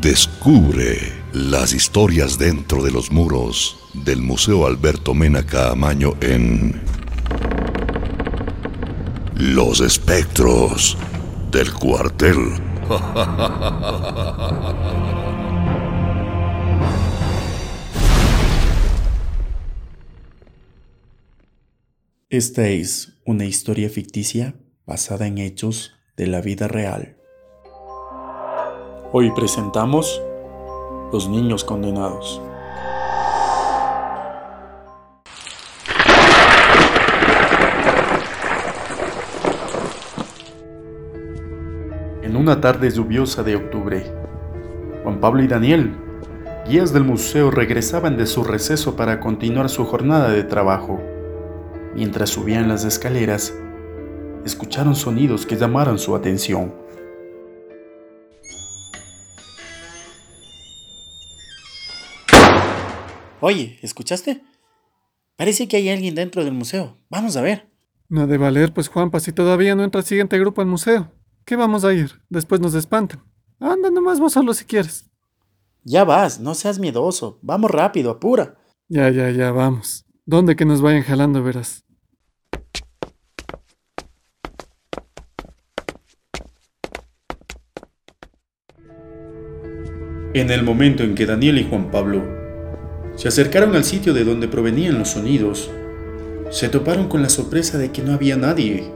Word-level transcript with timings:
Descubre 0.00 0.98
las 1.32 1.72
historias 1.72 2.38
dentro 2.38 2.82
de 2.82 2.90
los 2.90 3.10
muros 3.10 3.76
del 3.92 4.20
Museo 4.20 4.66
Alberto 4.66 5.14
Mena 5.14 5.44
Caamaño 5.44 6.14
en 6.20 6.80
Los 9.36 9.80
espectros 9.80 10.98
del 11.50 11.72
cuartel. 11.72 12.36
Esta 22.28 22.68
es 22.68 23.20
una 23.24 23.44
historia 23.44 23.88
ficticia 23.88 24.54
basada 24.86 25.26
en 25.26 25.38
hechos 25.38 25.92
de 26.16 26.26
la 26.26 26.40
vida 26.40 26.68
real. 26.68 27.16
Hoy 29.16 29.30
presentamos 29.30 30.20
Los 31.12 31.28
Niños 31.28 31.62
Condenados. 31.62 32.42
En 42.22 42.34
una 42.34 42.60
tarde 42.60 42.90
lluviosa 42.90 43.44
de 43.44 43.54
octubre, 43.54 44.04
Juan 45.04 45.20
Pablo 45.20 45.44
y 45.44 45.46
Daniel, 45.46 45.94
guías 46.66 46.92
del 46.92 47.04
museo, 47.04 47.52
regresaban 47.52 48.16
de 48.16 48.26
su 48.26 48.42
receso 48.42 48.96
para 48.96 49.20
continuar 49.20 49.68
su 49.68 49.84
jornada 49.84 50.30
de 50.30 50.42
trabajo. 50.42 51.00
Mientras 51.94 52.30
subían 52.30 52.66
las 52.66 52.84
escaleras, 52.84 53.54
escucharon 54.44 54.96
sonidos 54.96 55.46
que 55.46 55.54
llamaron 55.54 56.00
su 56.00 56.16
atención. 56.16 56.82
Oye, 63.46 63.78
¿escuchaste? 63.82 64.42
Parece 65.36 65.68
que 65.68 65.76
hay 65.76 65.90
alguien 65.90 66.14
dentro 66.14 66.42
del 66.42 66.54
museo. 66.54 66.96
Vamos 67.10 67.36
a 67.36 67.42
ver. 67.42 67.68
No 68.08 68.26
de 68.26 68.38
valer, 68.38 68.72
pues 68.72 68.88
Juanpa, 68.88 69.20
si 69.20 69.34
todavía 69.34 69.74
no 69.74 69.84
entra 69.84 70.00
el 70.00 70.06
siguiente 70.06 70.38
grupo 70.38 70.62
al 70.62 70.66
museo. 70.66 71.12
¿Qué 71.44 71.54
vamos 71.54 71.84
a 71.84 71.92
ir? 71.92 72.22
Después 72.30 72.62
nos 72.62 72.72
espantan. 72.72 73.22
Anda 73.60 73.90
nomás 73.90 74.18
vos 74.18 74.32
solo 74.32 74.54
si 74.54 74.64
quieres. 74.64 75.10
Ya 75.82 76.04
vas, 76.04 76.40
no 76.40 76.54
seas 76.54 76.78
miedoso. 76.78 77.38
Vamos 77.42 77.70
rápido, 77.70 78.12
apura. 78.12 78.56
Ya, 78.88 79.10
ya, 79.10 79.28
ya, 79.28 79.52
vamos. 79.52 80.06
¿Dónde 80.24 80.56
que 80.56 80.64
nos 80.64 80.80
vayan 80.80 81.02
jalando, 81.02 81.42
verás? 81.42 81.84
En 90.32 90.50
el 90.50 90.62
momento 90.62 91.02
en 91.02 91.14
que 91.14 91.26
Daniel 91.26 91.58
y 91.58 91.68
Juan 91.68 91.90
Pablo 91.90 92.43
se 93.16 93.28
acercaron 93.28 93.76
al 93.76 93.84
sitio 93.84 94.12
de 94.12 94.24
donde 94.24 94.48
provenían 94.48 94.98
los 94.98 95.10
sonidos. 95.10 95.70
Se 96.50 96.68
toparon 96.68 97.08
con 97.08 97.22
la 97.22 97.28
sorpresa 97.28 97.78
de 97.78 97.92
que 97.92 98.02
no 98.02 98.12
había 98.12 98.36
nadie, 98.36 98.92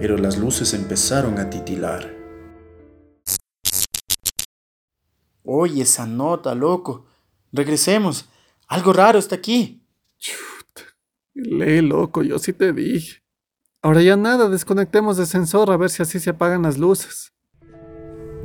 pero 0.00 0.16
las 0.16 0.36
luces 0.36 0.74
empezaron 0.74 1.38
a 1.38 1.48
titilar. 1.48 2.14
Oye, 5.44 5.82
esa 5.82 6.06
nota, 6.06 6.54
loco. 6.54 7.06
Regresemos. 7.52 8.28
Algo 8.66 8.92
raro 8.92 9.18
está 9.18 9.36
aquí. 9.36 9.80
Chuta. 10.18 10.82
Lee, 11.34 11.82
loco, 11.82 12.22
yo 12.22 12.38
sí 12.38 12.52
te 12.52 12.72
dije. 12.72 13.22
Ahora 13.80 14.02
ya 14.02 14.16
nada, 14.16 14.48
desconectemos 14.48 15.18
el 15.20 15.26
sensor 15.26 15.70
a 15.70 15.76
ver 15.76 15.90
si 15.90 16.02
así 16.02 16.18
se 16.18 16.30
apagan 16.30 16.62
las 16.62 16.78
luces. 16.78 17.32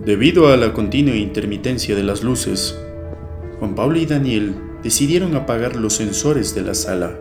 Debido 0.05 0.47
a 0.47 0.57
la 0.57 0.73
continua 0.73 1.15
intermitencia 1.15 1.95
de 1.95 2.03
las 2.03 2.23
luces, 2.23 2.77
Juan 3.59 3.73
Pablo 3.73 3.97
y 3.97 4.05
Daniel 4.05 4.70
decidieron 4.83 5.35
apagar 5.35 5.75
los 5.75 5.93
sensores 5.93 6.55
de 6.55 6.61
la 6.61 6.73
sala. 6.73 7.17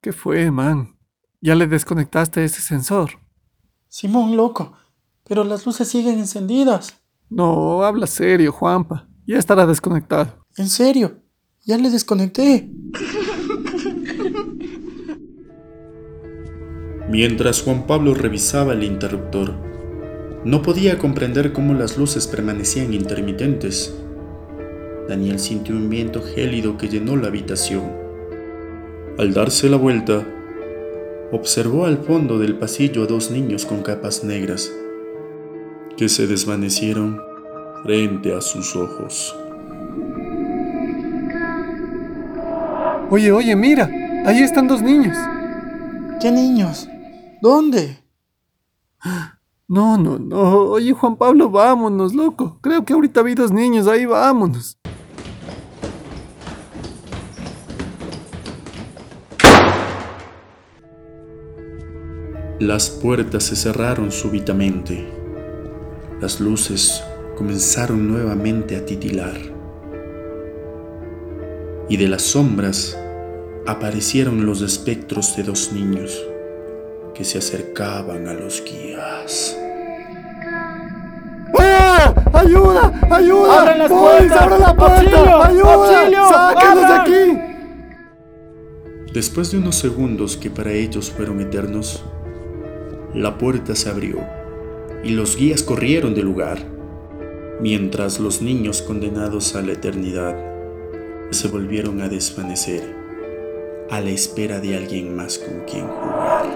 ¿Qué 0.00 0.12
fue, 0.12 0.50
man? 0.50 0.96
¿Ya 1.40 1.54
le 1.54 1.66
desconectaste 1.66 2.44
ese 2.44 2.60
sensor? 2.60 3.10
Simón, 3.88 4.36
loco, 4.36 4.72
pero 5.24 5.44
las 5.44 5.66
luces 5.66 5.88
siguen 5.88 6.18
encendidas. 6.18 6.94
No, 7.30 7.82
habla 7.82 8.06
serio, 8.06 8.52
Juanpa. 8.52 9.08
Ya 9.26 9.38
estará 9.38 9.66
desconectado. 9.66 10.46
¿En 10.56 10.68
serio? 10.68 11.22
Ya 11.64 11.76
le 11.76 11.90
desconecté. 11.90 12.70
Mientras 17.08 17.62
Juan 17.62 17.86
Pablo 17.86 18.14
revisaba 18.14 18.72
el 18.72 18.84
interruptor, 18.84 19.54
no 20.44 20.62
podía 20.62 20.98
comprender 20.98 21.52
cómo 21.52 21.74
las 21.74 21.98
luces 21.98 22.26
permanecían 22.26 22.94
intermitentes. 22.94 23.94
Daniel 25.08 25.38
sintió 25.38 25.74
un 25.74 25.88
viento 25.88 26.22
gélido 26.22 26.76
que 26.76 26.88
llenó 26.88 27.16
la 27.16 27.28
habitación. 27.28 27.90
Al 29.18 29.32
darse 29.32 29.70
la 29.70 29.78
vuelta, 29.78 30.22
observó 31.32 31.86
al 31.86 31.98
fondo 31.98 32.38
del 32.38 32.56
pasillo 32.56 33.04
a 33.04 33.06
dos 33.06 33.30
niños 33.30 33.64
con 33.64 33.82
capas 33.82 34.22
negras, 34.22 34.70
que 35.96 36.10
se 36.10 36.26
desvanecieron 36.26 37.18
frente 37.84 38.34
a 38.34 38.42
sus 38.42 38.76
ojos. 38.76 39.34
Oye, 43.10 43.32
oye, 43.32 43.56
mira, 43.56 43.90
ahí 44.26 44.42
están 44.42 44.68
dos 44.68 44.82
niños. 44.82 45.16
¿Qué 46.20 46.30
niños? 46.30 46.86
¿Dónde? 47.40 47.98
No, 49.68 49.98
no, 49.98 50.18
no. 50.18 50.38
Oye, 50.70 50.92
Juan 50.92 51.16
Pablo, 51.16 51.50
vámonos, 51.50 52.14
loco. 52.14 52.58
Creo 52.60 52.84
que 52.84 52.94
ahorita 52.94 53.22
vi 53.22 53.34
dos 53.34 53.52
niños, 53.52 53.86
ahí 53.86 54.06
vámonos. 54.06 54.77
Las 62.60 62.90
puertas 62.90 63.44
se 63.44 63.54
cerraron 63.54 64.10
súbitamente. 64.10 65.06
Las 66.20 66.40
luces 66.40 67.04
comenzaron 67.36 68.08
nuevamente 68.08 68.76
a 68.76 68.84
titilar. 68.84 69.36
Y 71.88 71.96
de 71.96 72.08
las 72.08 72.22
sombras 72.22 72.98
aparecieron 73.64 74.44
los 74.44 74.62
espectros 74.62 75.36
de 75.36 75.44
dos 75.44 75.70
niños 75.72 76.20
que 77.14 77.22
se 77.22 77.38
acercaban 77.38 78.26
a 78.26 78.34
los 78.34 78.60
guías. 78.64 79.56
¡Ah! 81.60 82.12
¡Ayuda! 82.32 82.92
¡Ayuda! 83.08 83.60
¡Abran 83.60 83.78
las 83.78 83.88
¡Boys, 83.88 84.16
puertas! 84.18 84.42
abran 84.42 84.60
la 84.60 84.74
puerta! 84.74 84.96
¡Auxilio! 84.98 85.42
¡Ayuda! 85.42 85.74
¡Auxilio! 85.74 86.28
¡Sáquenlos 86.28 86.88
de 86.88 86.94
aquí! 86.94 87.38
Después 89.14 89.52
de 89.52 89.58
unos 89.58 89.76
segundos 89.76 90.36
que 90.36 90.50
para 90.50 90.72
ellos 90.72 91.08
fueron 91.10 91.40
eternos, 91.40 92.02
la 93.18 93.36
puerta 93.36 93.74
se 93.74 93.90
abrió 93.90 94.18
y 95.02 95.10
los 95.10 95.36
guías 95.36 95.64
corrieron 95.64 96.14
del 96.14 96.24
lugar, 96.24 96.58
mientras 97.60 98.20
los 98.20 98.42
niños 98.42 98.80
condenados 98.80 99.56
a 99.56 99.62
la 99.62 99.72
eternidad 99.72 100.36
se 101.30 101.48
volvieron 101.48 102.00
a 102.00 102.08
desvanecer 102.08 102.94
a 103.90 104.00
la 104.00 104.10
espera 104.10 104.60
de 104.60 104.76
alguien 104.76 105.16
más 105.16 105.38
con 105.38 105.64
quien 105.64 105.86
jugar. 105.88 106.46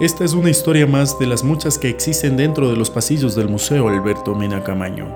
Esta 0.00 0.24
es 0.24 0.32
una 0.32 0.50
historia 0.50 0.86
más 0.86 1.18
de 1.18 1.26
las 1.26 1.42
muchas 1.42 1.76
que 1.76 1.88
existen 1.88 2.36
dentro 2.36 2.70
de 2.70 2.76
los 2.76 2.88
pasillos 2.88 3.34
del 3.34 3.48
Museo 3.48 3.88
Alberto 3.88 4.36
Mena 4.36 4.62
Camaño. 4.62 5.08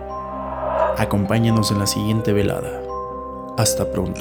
Acompáñanos 0.98 1.70
en 1.70 1.78
la 1.78 1.86
siguiente 1.86 2.32
velada. 2.32 2.81
Hasta 3.58 3.90
pronto. 3.90 4.20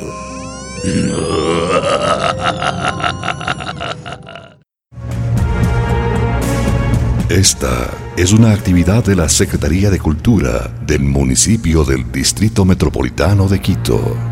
Esta 7.30 7.90
es 8.18 8.34
una 8.34 8.52
actividad 8.52 9.06
de 9.06 9.16
la 9.16 9.30
Secretaría 9.30 9.90
de 9.90 10.00
Cultura 10.00 10.70
del 10.86 11.02
municipio 11.02 11.84
del 11.86 12.12
Distrito 12.12 12.66
Metropolitano 12.66 13.48
de 13.48 13.62
Quito. 13.62 14.31